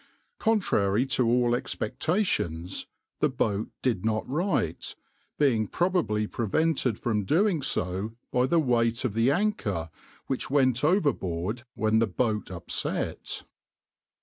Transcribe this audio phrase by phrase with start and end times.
[0.39, 2.87] Contrary to all expectations
[3.19, 4.95] the boat did not right,
[5.37, 9.91] being probably prevented from doing so by the weight of the anchor
[10.25, 13.43] which went overboard when the boat upset.